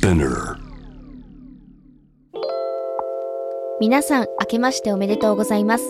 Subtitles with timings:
[0.00, 0.56] Spinner
[3.80, 5.84] 皆さん明けましておめでとうございます。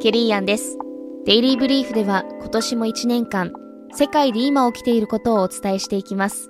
[0.00, 0.78] ケリーアンです。
[1.24, 3.52] デイリーブリーフでは今年も1年間
[3.92, 6.48] 世界で今起きていることをお伝えしていきます。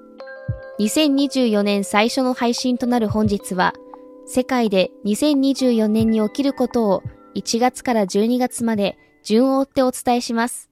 [0.78, 3.72] 2024年最初の配信となる本日は
[4.26, 7.02] 世界で2024年に起きることを
[7.34, 10.68] 1月から12月まで順を追ってお伝えします。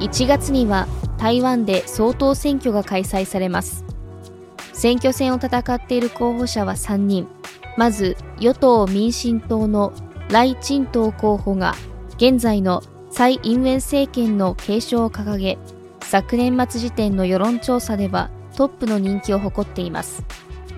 [0.00, 3.84] 1月には台湾で総統選挙が開催されます。
[4.72, 7.28] 選挙戦を戦っている候補者は3人。
[7.76, 9.92] まず与党民進党の
[10.30, 11.74] 来陳東候補が
[12.16, 15.58] 現在の蔡英文政権の継承を掲げ
[16.00, 20.24] 昨年末時点の世論調査ではトップの人気を誇っています。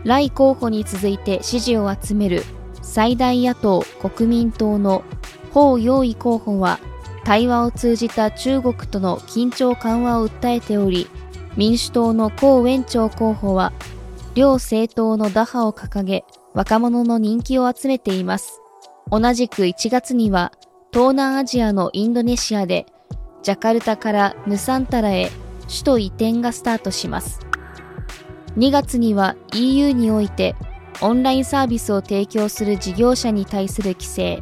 [0.04, 2.42] 来候補に続いて支持を集める
[2.82, 5.04] 最大野党国民党の
[5.52, 6.80] 彭陽意候補は
[7.24, 11.08] 対話を通じた中国との緊張緩和を訴えており
[11.56, 13.72] 民主党の江 wen 長候補は
[14.34, 16.24] 両政党の打破を掲げ
[16.55, 18.60] 若者の人気を集めています。
[19.10, 20.52] 同じく1月には
[20.92, 22.86] 東南アジアのインドネシアで
[23.42, 25.30] ジャカルタからヌサンタラへ
[25.66, 27.41] 首都移転がスタートします。
[28.56, 30.54] 2月には EU において
[31.00, 34.41] オンラインサービスを提供する事業者に対する規制。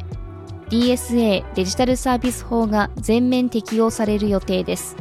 [0.70, 4.96] DSA デジタルサービス法が全面適用される予定です。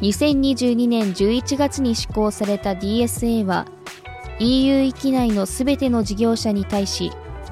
[0.00, 3.66] 2022年11月に施行された DSA は
[4.38, 7.10] EU 域内のすべての事業者に対し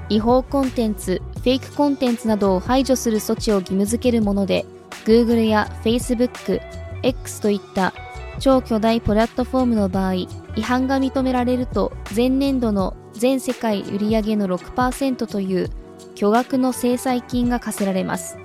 [0.09, 4.65] 違法コンテンツ、フェイクコンテンツなどを排除する措置を義務付けるもので
[5.05, 6.61] Google や Facebook、
[7.03, 7.93] X といった
[8.39, 10.29] 超巨大プラットフォームの場合違
[10.63, 15.71] 反が認められると前年度の全世界売上の6%という
[16.17, 18.39] 巨額の制裁金が課せられます。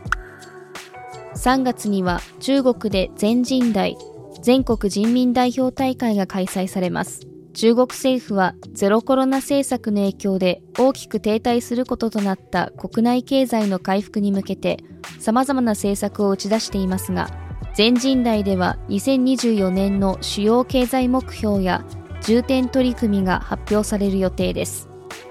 [1.35, 3.97] 3月には中国で全人代
[4.43, 7.21] 全国人民代表大会が開催されます。
[7.53, 14.77] 中国政府はゼロコロナ政策の影響で大きく停滞することとなった国内経済の回復に向けて
[15.19, 17.29] 様々な政策を打ち出していますが
[17.75, 21.83] 全人代では2024年の主要経済目標や
[22.21, 24.87] 重点取り組みが発表される予定です。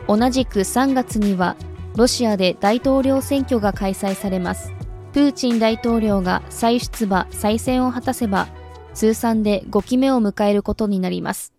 [0.08, 1.56] 同じく3月には
[1.96, 4.72] ロシアで大統領選挙が開催されます。
[5.12, 8.48] プーチン大統領が再出馬再選を果たせば
[8.94, 11.52] 通算で5期目を迎えることになります。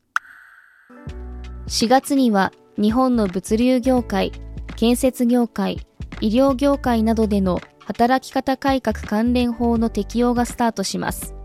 [1.67, 4.31] 4月には日本の物流業界
[4.75, 5.85] 建設業界
[6.21, 11.35] 医療業界などでの働き方改革関連法の適用がスタートします。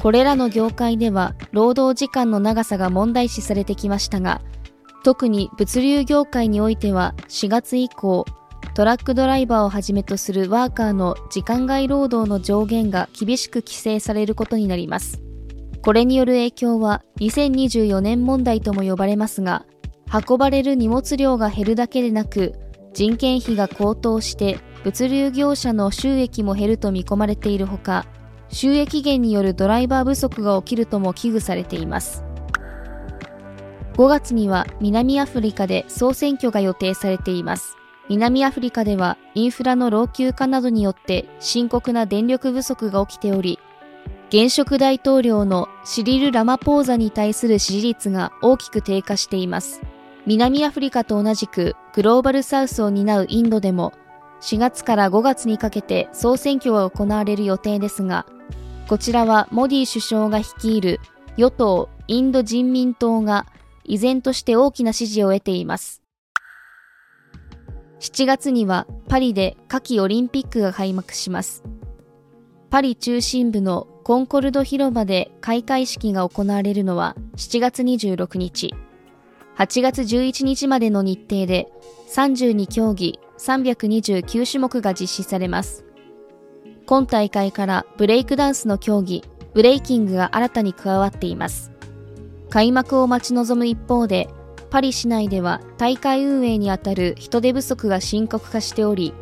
[0.00, 4.42] これらの業界では労働時間の長さが問題視されてきましたが
[5.04, 8.24] 特に物流業界においては4月以降
[8.74, 15.20] トラックドライバーをはじめとするワーカーの時間外労働の上限が厳しく規制されることになります。
[15.82, 19.66] これによる影響は2024年問題とも呼ばれますが
[20.10, 22.54] 運ばれる荷物量が減るだけでなく
[22.94, 28.06] 人件費が高騰して物流業者の収益も減ると見込まれているほか
[28.48, 32.24] 収益減によるドライバー不足が起きるとも危惧されています。
[33.96, 37.76] 5月には南アフリカで総選挙が予定されています。
[38.08, 43.60] 南アフリカではインフラの老朽化などによって深刻な電力不足が起きており、
[44.30, 49.80] 現職大統領のシリル・ラマポーザに対する支持率が大きく低下しています。
[50.26, 53.92] 南アフリカと同じくグローバルサウスを担うインドでも
[54.40, 58.26] 4月から5月にかけて総選挙が行われる予定ですが、
[58.88, 60.98] こちらはモディ首相が率いる
[61.36, 63.46] 与党インド人民党が
[63.84, 66.02] 依然として大きな支持を得ています。
[68.00, 71.62] 7月にはパリで夏季オリンピックが開幕します。
[72.70, 78.74] パリ中心部のコンコルド広場で開会式が行われるのは7月26日。
[79.56, 81.68] 8月11日までの日程で
[82.08, 85.84] 32競技329種目が実施されます。
[86.86, 91.73] 今大会からブレイクダンスの競技、ブレイキングが新たに加わっています。
[92.50, 94.28] 開幕を待ち望む一方で、
[94.70, 99.14] パリ市内では大会運営にあたる人手不足が深刻化しており、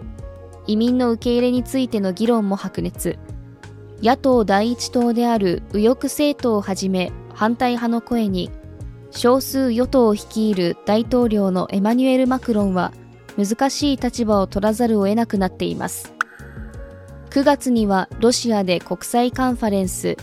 [0.66, 3.18] 移民の受け入れについての議論も白熱。
[4.02, 8.50] 野党第一党である右翼政党をはじめ反対派の声に、
[9.10, 12.92] 少数与党を率いる大統領のエマニュエル・マクロンは
[13.36, 16.14] 難しい立場を取らざるを得なくなっています。
[17.30, 20.16] 9月にはロシアで国際カンファレンス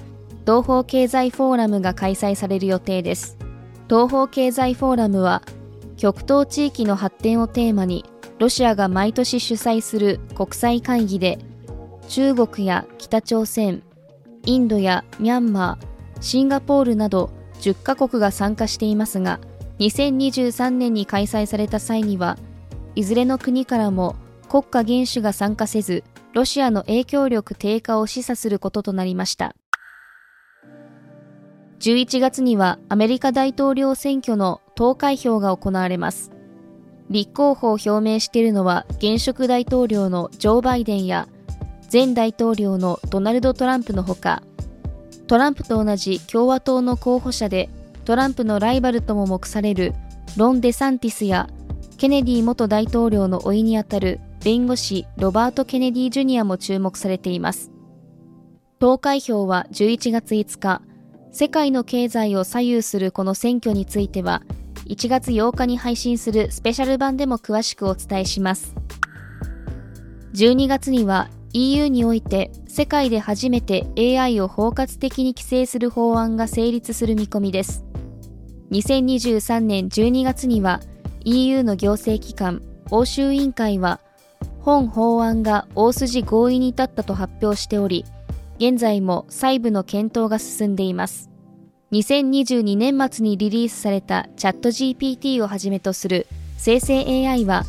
[0.49, 3.37] 東方経済フォーラムが開催される予定です。
[3.87, 5.43] 東方経済フォーラムは、
[5.95, 8.03] 極東地域の発展をテーマに、
[8.39, 11.37] ロシアが毎年主催する国際会議で、
[12.07, 13.83] 中国や北朝鮮、
[14.43, 17.29] インドやミャンマー、シンガポールなど
[17.61, 19.39] 10カ国が参加していますが、
[19.77, 22.39] 2023年に開催された際には、
[22.95, 24.15] いずれの国からも
[24.49, 26.03] 国家元首が参加せず、
[26.33, 29.53] ロシアの影響力低下を示唆することとなりました。
[31.79, 36.31] 11月にはアメリカ大統領選挙の投開票が行われます。
[37.09, 41.27] 立候補を表明しているのは現職大統領のジョー・バイデンや
[41.91, 44.43] 前大統領のドナルド・トランプのほか、
[45.27, 47.69] トランプと同じ共和党の候補者で
[48.03, 49.93] トランプのライバルとも目される
[50.35, 51.49] ロン・デサンティスや
[51.97, 57.71] ケネディ元大統領の甥にあたる弁護士ロバート・ケネディ・ジュニアも注目されています。
[58.79, 60.81] 投開票は11月5日、
[61.31, 64.41] 世界の経済を左右するこの選挙については、
[64.87, 68.73] 1月8日に配信するスペシャル版でも詳しくお伝えします。
[70.33, 77.83] 12月には EU において世界で初めて AI を包括的に規制する法案が成立する見込みです。
[78.71, 80.79] 2023年12月には
[81.25, 82.61] EU の行政機関
[82.91, 83.99] 欧州委員会は
[84.61, 88.05] 本法案が大筋合意に至ったと発表しており、
[88.59, 91.29] 現在も細部の検討が進んでいます。
[91.93, 96.27] 2022年末にリリースされたチャット GPT をはじめとする
[96.57, 97.63] 生成 AI は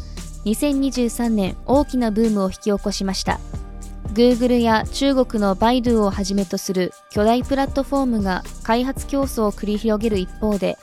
[0.45, 3.39] 2023年大きなブームを引き起こしました。
[4.15, 10.77] Google や中国のバイドゥをはじめとする巨大プラットフォームが開発競争を繰り広げる一方で、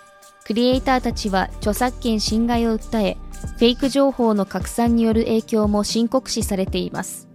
[0.45, 3.17] クリエイターたちは著作権侵害を訴え、
[3.57, 7.27] フェイク情報の拡散による影響も深刻視されています。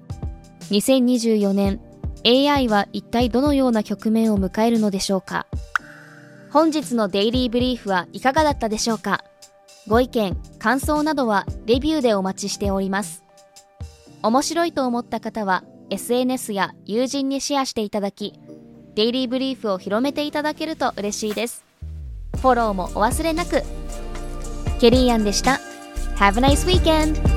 [0.70, 1.80] 2024年、
[2.24, 5.46] AI は一体どのような局面を迎えるのでしょうか？
[6.50, 9.24] 本日のデイリーブリーフはいかがだったでしょうか？
[9.88, 13.24] ご意見、感想などはレビューでお待ちしております。
[14.22, 18.34] 面白いと思った方は SNS や友人にシェアしていただき、
[18.94, 21.64] デイリーブリーフを広めていただけると嬉しいです。
[22.36, 23.62] フォローもお忘れなく。
[24.80, 25.60] ケリーアンでした。
[26.16, 27.31] Have a nice weekend!